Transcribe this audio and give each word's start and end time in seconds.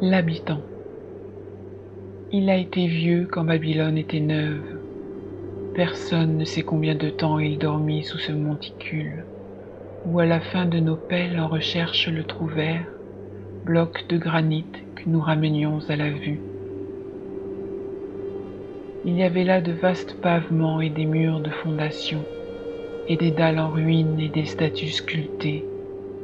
L'habitant. 0.00 0.60
Il 2.32 2.50
a 2.50 2.56
été 2.56 2.88
vieux 2.88 3.28
quand 3.30 3.44
Babylone 3.44 3.96
était 3.96 4.18
neuve. 4.18 4.64
Personne 5.76 6.36
ne 6.36 6.44
sait 6.44 6.62
combien 6.62 6.96
de 6.96 7.10
temps 7.10 7.38
il 7.38 7.58
dormit 7.58 8.02
sous 8.02 8.18
ce 8.18 8.32
monticule, 8.32 9.24
où 10.06 10.18
à 10.18 10.26
la 10.26 10.40
fin 10.40 10.66
de 10.66 10.80
nos 10.80 10.96
pelles 10.96 11.38
en 11.38 11.46
recherche 11.46 12.08
le 12.08 12.24
trouvèrent, 12.24 12.90
bloc 13.64 14.04
de 14.08 14.18
granit 14.18 14.66
que 14.96 15.08
nous 15.08 15.20
ramenions 15.20 15.78
à 15.88 15.94
la 15.94 16.10
vue. 16.10 16.40
Il 19.04 19.16
y 19.16 19.22
avait 19.22 19.44
là 19.44 19.60
de 19.60 19.72
vastes 19.72 20.20
pavements 20.20 20.80
et 20.80 20.90
des 20.90 21.06
murs 21.06 21.38
de 21.38 21.50
fondation, 21.50 22.24
et 23.08 23.16
des 23.16 23.30
dalles 23.30 23.60
en 23.60 23.70
ruine 23.70 24.18
et 24.18 24.28
des 24.28 24.46
statues 24.46 24.88
sculptées, 24.88 25.64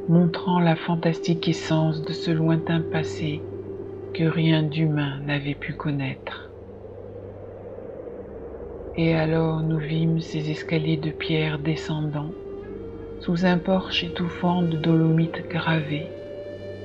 montrant 0.07 0.59
la 0.59 0.75
fantastique 0.75 1.47
essence 1.47 2.01
de 2.01 2.13
ce 2.13 2.31
lointain 2.31 2.81
passé 2.81 3.39
que 4.13 4.23
rien 4.23 4.63
d'humain 4.63 5.19
n'avait 5.21 5.55
pu 5.55 5.73
connaître. 5.73 6.51
Et 8.97 9.13
alors 9.13 9.61
nous 9.61 9.77
vîmes 9.77 10.19
ces 10.19 10.49
escaliers 10.51 10.97
de 10.97 11.11
pierre 11.11 11.59
descendant, 11.59 12.31
sous 13.21 13.45
un 13.45 13.57
porche 13.57 14.03
étouffant 14.03 14.63
de 14.63 14.75
dolomites 14.77 15.47
gravées, 15.49 16.07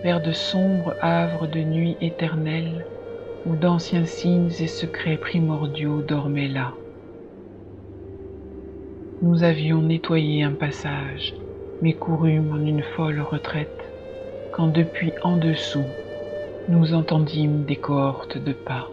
vers 0.05 0.23
de 0.23 0.33
sombres 0.33 0.95
havres 1.01 1.49
de 1.49 1.61
nuit 1.61 1.97
éternelle, 2.01 2.87
où 3.45 3.57
d'anciens 3.57 4.05
signes 4.05 4.53
et 4.61 4.67
secrets 4.69 5.19
primordiaux 5.19 6.03
dormaient 6.03 6.49
là. 6.49 6.75
Nous 9.23 9.43
avions 9.43 9.83
nettoyé 9.83 10.43
un 10.43 10.53
passage, 10.53 11.35
mais 11.83 11.93
courûmes 11.95 12.53
en 12.53 12.65
une 12.65 12.83
folle 12.83 13.21
retraite, 13.21 13.69
quand 14.53 14.69
depuis 14.69 15.13
en 15.23 15.37
dessous, 15.37 15.85
nous 16.69 16.95
entendîmes 16.95 17.65
des 17.65 17.77
cohortes 17.77 18.39
de 18.39 18.53
pas. 18.53 18.89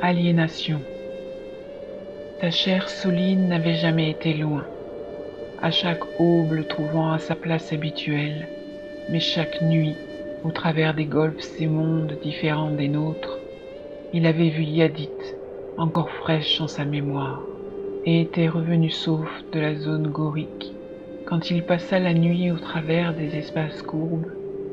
Aliénation. 0.00 0.80
Ta 2.40 2.50
chair 2.50 2.88
solide 2.88 3.40
n'avait 3.40 3.74
jamais 3.74 4.10
été 4.10 4.32
loin, 4.34 4.64
à 5.60 5.70
chaque 5.70 6.04
aube 6.20 6.52
le 6.52 6.64
trouvant 6.64 7.12
à 7.12 7.18
sa 7.18 7.34
place 7.34 7.72
habituelle, 7.72 8.48
mais 9.10 9.20
chaque 9.20 9.60
nuit, 9.62 9.96
au 10.44 10.50
travers 10.50 10.94
des 10.94 11.06
golfs 11.06 11.60
et 11.60 11.66
mondes 11.66 12.16
différents 12.22 12.70
des 12.70 12.88
nôtres, 12.88 13.38
il 14.12 14.24
avait 14.24 14.50
vu 14.50 14.62
Yadit 14.62 15.10
encore 15.76 16.10
fraîche 16.10 16.60
en 16.60 16.68
sa 16.68 16.84
mémoire, 16.84 17.57
et 18.08 18.22
était 18.22 18.48
revenu 18.48 18.88
sauf 18.88 19.28
de 19.52 19.60
la 19.60 19.74
zone 19.74 20.08
gorique, 20.08 20.72
quand 21.26 21.50
il 21.50 21.62
passa 21.62 21.98
la 21.98 22.14
nuit 22.14 22.50
au 22.50 22.56
travers 22.56 23.14
des 23.14 23.36
espaces 23.36 23.82
courbes 23.82 24.24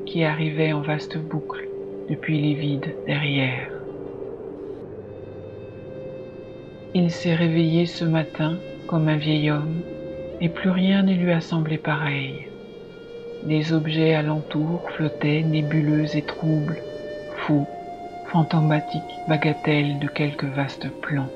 qui 0.06 0.24
arrivaient 0.24 0.72
en 0.72 0.80
vastes 0.80 1.18
boucles 1.18 1.68
depuis 2.10 2.40
les 2.40 2.54
vides 2.54 2.96
derrière. 3.06 3.70
Il 6.94 7.12
s'est 7.12 7.36
réveillé 7.36 7.86
ce 7.86 8.06
matin 8.06 8.58
comme 8.88 9.10
un 9.10 9.18
vieil 9.18 9.52
homme, 9.52 9.82
et 10.40 10.48
plus 10.48 10.70
rien 10.70 11.04
ne 11.04 11.14
lui 11.14 11.34
a 11.34 11.42
semblé 11.42 11.78
pareil. 11.78 12.48
Des 13.44 13.74
objets 13.74 14.16
alentour 14.16 14.90
flottaient 14.92 15.44
nébuleux 15.44 16.16
et 16.16 16.22
troubles, 16.22 16.82
fous, 17.40 17.68
fantomatique 18.32 19.20
bagatelle 19.28 20.00
de 20.00 20.08
quelque 20.08 20.46
vaste 20.46 20.88
plan. 21.02 21.28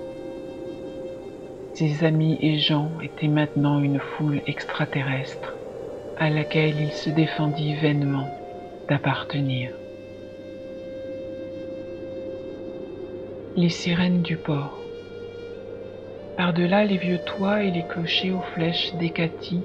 Ses 1.80 2.04
amis 2.04 2.38
et 2.42 2.60
gens 2.60 2.92
étaient 3.02 3.30
maintenant 3.30 3.80
une 3.80 4.02
foule 4.02 4.42
extraterrestre 4.48 5.56
à 6.18 6.30
laquelle 6.30 6.78
il 6.78 6.92
se 6.92 7.10
défendit 7.10 7.74
vainement 7.74 8.28
d'appartenir. 8.90 9.72
Les 13.56 13.70
sirènes 13.70 14.22
du 14.22 14.36
port. 14.36 14.84
Par-delà 16.36 16.84
les 16.84 16.98
vieux 16.98 17.20
toits 17.20 17.64
et 17.64 17.72
les 17.72 17.84
clochers 17.84 18.34
aux 18.34 18.42
flèches 18.42 18.94
décaties, 18.96 19.64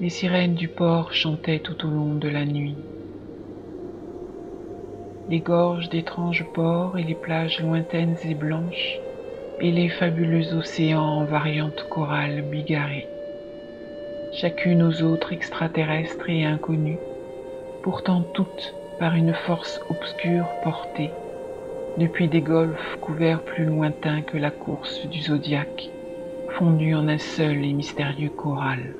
les 0.00 0.08
sirènes 0.08 0.54
du 0.54 0.68
port 0.68 1.12
chantaient 1.12 1.60
tout 1.60 1.84
au 1.84 1.90
long 1.90 2.14
de 2.14 2.28
la 2.28 2.46
nuit 2.46 2.78
les 5.28 5.40
gorges 5.40 5.90
d'étranges 5.90 6.46
ports 6.54 6.96
et 6.96 7.04
les 7.04 7.14
plages 7.14 7.60
lointaines 7.60 8.16
et 8.24 8.34
blanches, 8.34 9.05
et 9.60 9.72
les 9.72 9.88
fabuleux 9.88 10.54
océans 10.54 11.00
en 11.00 11.24
variantes 11.24 11.86
corales 11.88 12.42
bigarrées, 12.42 13.08
chacune 14.32 14.82
aux 14.82 15.02
autres 15.02 15.32
extraterrestres 15.32 16.28
et 16.28 16.44
inconnues, 16.44 16.98
pourtant 17.82 18.22
toutes 18.34 18.74
par 18.98 19.14
une 19.14 19.34
force 19.34 19.80
obscure 19.88 20.46
portée, 20.62 21.10
depuis 21.98 22.28
des 22.28 22.42
golfes 22.42 22.96
couverts 23.00 23.42
plus 23.42 23.64
lointains 23.64 24.22
que 24.22 24.36
la 24.36 24.50
course 24.50 25.06
du 25.06 25.20
zodiaque, 25.20 25.88
fondus 26.58 26.94
en 26.94 27.08
un 27.08 27.18
seul 27.18 27.64
et 27.64 27.72
mystérieux 27.72 28.30
choral. 28.30 28.94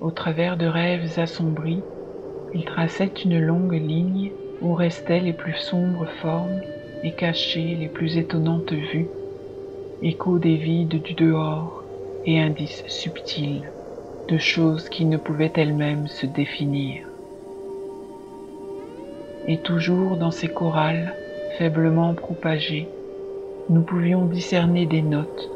Au 0.00 0.10
travers 0.10 0.58
de 0.58 0.66
rêves 0.66 1.18
assombris, 1.18 1.82
il 2.52 2.64
traçait 2.66 3.12
une 3.24 3.40
longue 3.40 3.72
ligne 3.72 4.32
où 4.60 4.74
restaient 4.74 5.20
les 5.20 5.32
plus 5.32 5.56
sombres 5.56 6.06
formes 6.20 6.60
et 7.04 7.12
cachées 7.12 7.76
les 7.76 7.88
plus 7.88 8.16
étonnantes 8.16 8.72
vues, 8.72 9.06
échos 10.02 10.38
des 10.38 10.56
vides 10.56 11.02
du 11.02 11.14
dehors 11.14 11.84
et 12.24 12.40
indices 12.40 12.82
subtils 12.88 13.70
de 14.28 14.38
choses 14.38 14.88
qui 14.88 15.04
ne 15.04 15.18
pouvaient 15.18 15.52
elles-mêmes 15.54 16.08
se 16.08 16.26
définir. 16.26 17.06
Et 19.46 19.58
toujours 19.58 20.16
dans 20.16 20.30
ces 20.30 20.48
chorales 20.48 21.14
faiblement 21.58 22.14
propagées, 22.14 22.88
nous 23.68 23.82
pouvions 23.82 24.24
discerner 24.24 24.86
des 24.86 25.02
notes 25.02 25.50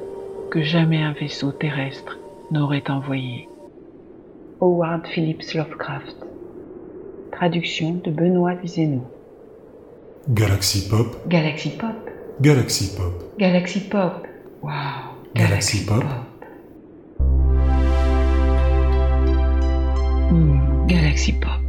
que 0.51 0.63
jamais 0.63 1.03
un 1.03 1.13
vaisseau 1.13 1.53
terrestre 1.53 2.19
n'aurait 2.51 2.91
envoyées. 2.91 3.49
Howard 4.61 5.07
Phillips 5.07 5.55
Lovecraft 5.55 6.27
Traduction 7.33 8.01
de 8.05 8.11
Benoît 8.11 8.55
Vizeno. 8.55 9.18
Galaxy 10.27 10.89
Pop. 10.89 11.29
Galaxy 11.29 11.71
Pop. 11.71 11.97
Galaxy 12.41 12.97
Pop. 12.97 13.13
Galaxy 13.39 13.81
Pop. 13.89 14.27
Wow. 14.63 15.15
Galaxy, 15.35 15.85
Pop. 15.87 16.05
Hmm, 20.31 20.87
Galaxy 20.87 21.33
Pop. 21.41 21.68